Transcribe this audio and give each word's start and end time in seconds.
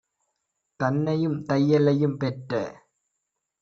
தன்னையும் 0.79 1.37
தையலையும்- 1.45 2.17
பெற்ற 2.21 2.51